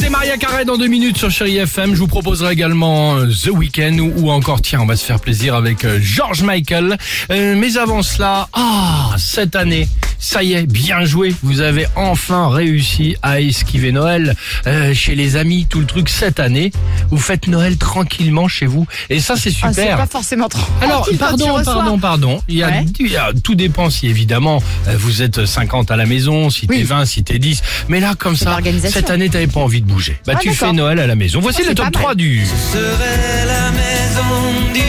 C'est 0.00 0.10
Maria 0.10 0.36
Carré 0.36 0.64
dans 0.64 0.76
deux 0.78 0.86
minutes 0.86 1.16
sur 1.18 1.30
Chéri 1.30 1.56
FM. 1.56 1.94
Je 1.94 1.98
vous 1.98 2.06
proposerai 2.06 2.52
également 2.52 3.16
euh, 3.16 3.26
The 3.26 3.48
Weeknd 3.48 3.98
ou, 3.98 4.12
ou 4.16 4.30
encore, 4.30 4.62
tiens, 4.62 4.80
on 4.80 4.86
va 4.86 4.96
se 4.96 5.04
faire 5.04 5.18
plaisir 5.18 5.54
avec 5.54 5.84
euh, 5.84 5.98
George 6.00 6.42
Michael. 6.42 6.96
Euh, 7.30 7.56
mais 7.56 7.76
avant 7.76 8.02
cela, 8.02 8.48
ah, 8.52 9.14
cette 9.18 9.56
année, 9.56 9.88
ça 10.18 10.42
y 10.42 10.54
est, 10.54 10.66
bien 10.66 11.04
joué. 11.04 11.34
Vous 11.42 11.60
avez 11.60 11.86
enfin 11.96 12.48
réussi 12.48 13.16
à 13.22 13.40
esquiver 13.40 13.92
Noël 13.92 14.34
euh, 14.66 14.92
chez 14.94 15.14
les 15.14 15.36
amis, 15.36 15.66
tout 15.68 15.80
le 15.80 15.86
truc 15.86 16.08
cette 16.08 16.40
année. 16.40 16.72
Vous 17.10 17.18
faites 17.18 17.46
Noël 17.46 17.76
tranquillement 17.76 18.48
chez 18.48 18.66
vous. 18.66 18.86
Et 19.10 19.20
ça, 19.20 19.36
c'est 19.36 19.50
Ah, 19.62 19.72
c'est 19.72 19.82
super. 19.82 19.96
pas 19.96 20.06
forcément 20.06 20.48
trop. 20.48 20.60
Alors, 20.80 21.02
tranquille 21.02 21.12
tu 21.14 21.18
pardon, 21.18 21.62
pardon, 21.64 21.98
pardon. 21.98 22.42
Il 22.48 22.56
y, 22.56 22.62
a, 22.62 22.68
Ouais. 22.68 22.84
il 23.00 23.06
y 23.10 23.16
a- 23.16 23.32
tout 23.42 23.54
dépend 23.54 23.90
si 23.90 24.06
évidemment 24.08 24.62
euh, 24.88 24.94
vous 24.98 25.22
êtes 25.22 25.46
50 25.46 25.90
à 25.90 25.96
la 25.96 26.06
maison, 26.06 26.50
si 26.50 26.66
t'es 26.66 26.74
Oui. 26.76 26.82
20, 26.82 27.04
si 27.06 27.22
t'es 27.24 27.38
10. 27.38 27.62
Mais 27.88 28.00
là, 28.00 28.14
comme 28.18 28.36
ça, 28.36 28.58
cette 28.90 29.10
année, 29.10 29.28
t'avais 29.28 29.46
pas 29.46 29.60
envie 29.60 29.80
de 29.82 29.86
bouger. 29.86 30.16
Bah, 30.26 30.34
Ah, 30.36 30.38
tu 30.40 30.52
fais 30.52 30.72
Noël 30.72 30.98
à 31.00 31.06
la 31.06 31.14
maison. 31.14 31.40
Voici 31.40 31.58
Oh, 31.60 31.64
le 31.64 31.68
c'est 31.70 31.74
top 31.76 31.84
pas 31.86 31.90
3 31.92 32.08
mal. 32.10 32.16
du. 32.16 32.44
serait 32.44 33.46
la 33.46 33.70
maison 33.70 34.72
du 34.72 34.80
bonheur. 34.80 34.87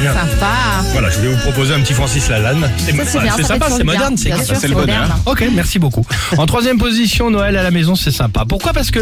Bien. 0.00 0.12
Sympa. 0.12 0.52
Voilà, 0.92 1.10
je 1.10 1.16
voulais 1.18 1.28
vous 1.34 1.40
proposer 1.40 1.74
un 1.74 1.80
petit 1.80 1.94
Francis 1.94 2.28
Lalanne. 2.28 2.70
C'est 2.78 3.42
sympa, 3.42 3.66
c'est 3.70 3.84
moderne, 3.84 4.16
c'est 4.16 4.30
Bien 4.30 4.42
sûr, 4.42 4.56
c'est 4.56 4.68
le 4.68 4.74
bonheur. 4.74 5.00
moderne. 5.00 5.20
Ok, 5.26 5.44
merci 5.54 5.78
beaucoup. 5.78 6.04
En 6.36 6.46
troisième 6.46 6.78
position, 6.78 7.30
Noël 7.30 7.56
à 7.56 7.62
la 7.62 7.70
maison, 7.70 7.94
c'est 7.94 8.10
sympa. 8.10 8.44
Pourquoi? 8.48 8.72
Parce 8.72 8.90
que 8.90 9.00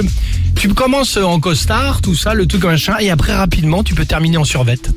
tu 0.56 0.68
commences 0.74 1.16
en 1.16 1.38
costard, 1.40 2.00
tout 2.02 2.14
ça, 2.14 2.34
le 2.34 2.46
truc 2.46 2.64
machin, 2.64 2.94
et 3.00 3.10
après 3.10 3.34
rapidement, 3.34 3.82
tu 3.82 3.94
peux 3.94 4.04
terminer 4.04 4.36
en 4.36 4.44
survette. 4.44 4.90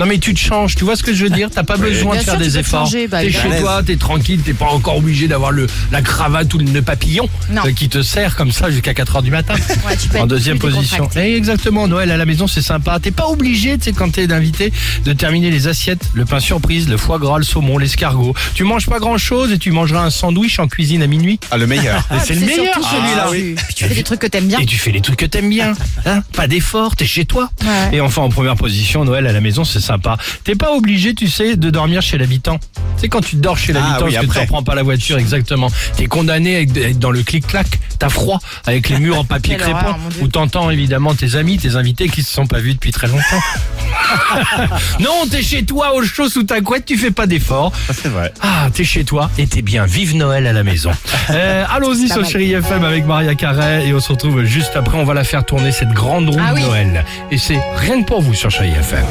Non 0.00 0.06
mais 0.06 0.18
tu 0.18 0.34
te 0.34 0.38
changes, 0.40 0.74
tu 0.74 0.84
vois 0.84 0.96
ce 0.96 1.02
que 1.02 1.14
je 1.14 1.24
veux 1.24 1.30
dire? 1.30 1.48
T'as 1.52 1.62
pas 1.62 1.76
besoin 1.76 2.12
Bien 2.12 2.20
de 2.20 2.24
faire 2.24 2.34
sûr, 2.34 2.42
des 2.42 2.58
efforts. 2.58 2.90
bah, 3.10 3.20
t'es 3.20 3.26
évidemment. 3.26 3.54
chez 3.54 3.60
toi, 3.60 3.82
t'es 3.86 3.96
tranquille, 3.96 4.40
t'es 4.44 4.54
pas 4.54 4.66
encore 4.66 4.96
obligé 4.96 5.28
d'avoir 5.28 5.52
le 5.52 5.66
la 5.92 6.02
cravate 6.02 6.52
ou 6.54 6.58
le 6.58 6.64
nœud 6.64 6.82
papillon 6.82 7.28
Non. 7.50 7.62
euh, 7.66 7.72
qui 7.72 7.88
te 7.88 8.02
sert 8.02 8.34
comme 8.34 8.50
ça 8.52 8.70
jusqu'à 8.70 8.94
4 8.94 9.16
heures 9.16 9.22
du 9.22 9.30
matin. 9.30 9.54
Ouais, 9.86 9.96
tu 9.96 10.08
peux 10.08 10.18
en 10.18 10.26
deuxième 10.26 10.58
position. 10.58 11.08
Eh, 11.16 11.36
exactement, 11.36 11.86
Noël 11.88 12.10
à 12.10 12.16
la 12.16 12.24
maison 12.26 12.46
c'est 12.46 12.62
sympa. 12.62 12.98
T'es 13.00 13.10
pas 13.12 13.26
obligé, 13.28 13.76
tu 13.78 13.84
sais, 13.84 13.92
quand 13.92 14.10
t'es 14.10 14.26
d'invité, 14.26 14.72
de 15.04 15.12
terminer 15.12 15.50
les 15.50 15.68
assiettes, 15.68 16.02
le 16.14 16.24
pain 16.24 16.40
surprise, 16.40 16.88
le 16.88 16.96
foie 16.96 17.18
gras, 17.18 17.38
le 17.38 17.44
saumon, 17.44 17.78
l'escargot. 17.78 18.34
Tu 18.54 18.64
manges 18.64 18.86
pas 18.86 18.98
grand 18.98 19.18
chose 19.18 19.52
et 19.52 19.58
tu 19.58 19.70
mangeras 19.70 20.04
un 20.04 20.10
sandwich 20.10 20.58
en 20.58 20.66
cuisine 20.66 21.02
à 21.02 21.06
minuit. 21.06 21.38
Ah, 21.50 21.58
le 21.58 21.66
meilleur. 21.66 22.06
Et 22.12 22.18
c'est 22.24 22.34
le 22.34 22.40
meilleur 22.40 22.74
celui-là. 22.74 23.28
tu- 23.30 23.54
puis 23.66 23.74
tu 23.74 23.84
fais 23.84 23.94
des 23.94 24.02
trucs 24.02 24.20
que 24.20 24.26
t'aimes 24.26 24.48
bien. 24.48 24.58
Et 24.58 24.66
tu 24.66 24.78
fais 24.78 24.90
les 24.90 25.00
trucs 25.00 25.18
que 25.18 25.26
t'aimes 25.26 25.50
bien. 25.50 25.74
Hein 26.06 26.22
pas 26.34 26.46
d'effort, 26.48 26.96
t'es 26.96 27.06
chez 27.06 27.24
toi. 27.26 27.50
Ouais. 27.62 27.96
Et 27.96 28.00
enfin, 28.00 28.22
en 28.22 28.28
première 28.30 28.56
position, 28.56 29.04
Noël 29.04 29.26
à 29.26 29.32
la 29.32 29.40
maison, 29.40 29.51
c'est 29.64 29.80
sympa. 29.80 30.16
T'es 30.44 30.54
pas 30.54 30.72
obligé, 30.72 31.14
tu 31.14 31.28
sais, 31.28 31.56
de 31.56 31.70
dormir 31.70 32.02
chez 32.02 32.18
l'habitant. 32.18 32.58
C'est 32.96 33.08
quand 33.08 33.20
tu 33.20 33.36
dors 33.36 33.56
chez 33.58 33.72
Ah 33.76 33.80
l'habitant 33.80 34.06
oui, 34.06 34.14
parce 34.14 34.26
que 34.26 34.40
tu 34.40 34.46
prends 34.46 34.62
pas 34.62 34.74
la 34.74 34.82
voiture, 34.82 35.18
exactement. 35.18 35.68
T'es 35.96 36.06
condamné 36.06 36.56
à 36.56 36.60
être- 36.60 36.98
dans 36.98 37.10
le 37.10 37.22
clic-clac. 37.22 37.66
T'as 37.98 38.08
froid 38.08 38.40
avec 38.66 38.88
les 38.88 38.98
murs 38.98 39.18
en 39.18 39.24
papier 39.24 39.56
crépon. 39.56 39.94
Où 40.20 40.28
t'entends 40.28 40.70
évidemment 40.70 41.14
tes 41.14 41.36
amis, 41.36 41.58
tes 41.58 41.76
invités 41.76 42.08
qui 42.08 42.22
se 42.22 42.32
sont 42.32 42.46
pas 42.46 42.58
vus 42.58 42.74
depuis 42.74 42.90
très 42.92 43.06
longtemps. 43.08 43.22
non, 45.00 45.26
t'es 45.30 45.42
chez 45.42 45.64
toi 45.64 45.94
au 45.94 46.02
chaud 46.04 46.28
sous 46.28 46.42
ta 46.44 46.60
couette, 46.60 46.84
tu 46.86 46.96
fais 46.96 47.10
pas 47.10 47.26
d'effort. 47.26 47.72
C'est 47.92 48.08
vrai. 48.08 48.32
Ah, 48.40 48.68
t'es 48.72 48.84
chez 48.84 49.04
toi 49.04 49.30
et 49.38 49.46
t'es 49.46 49.62
bien. 49.62 49.84
Vive 49.86 50.16
Noël 50.16 50.46
à 50.46 50.52
la 50.52 50.62
maison. 50.64 50.90
Euh, 51.30 51.64
Allons-y 51.72 52.08
sur. 52.08 52.24
Chéri 52.24 52.52
FM 52.52 52.84
avec 52.84 53.06
Maria 53.06 53.34
Carré 53.34 53.86
et 53.86 53.94
on 53.94 54.00
se 54.00 54.10
retrouve 54.12 54.42
juste 54.44 54.72
après. 54.74 54.98
On 54.98 55.04
va 55.04 55.14
la 55.14 55.24
faire 55.24 55.44
tourner 55.44 55.70
cette 55.72 55.90
grande 55.90 56.28
roue 56.30 56.40
Ah 56.44 56.50
de 56.50 56.56
oui. 56.56 56.62
Noël. 56.62 57.04
Et 57.30 57.38
c'est 57.38 57.60
rien 57.76 58.02
que 58.02 58.06
pour 58.08 58.20
vous 58.20 58.34
sur 58.34 58.50
Chéri 58.50 58.70
FM. 58.70 59.04